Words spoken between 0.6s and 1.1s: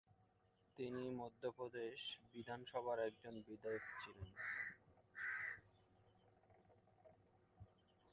তিনি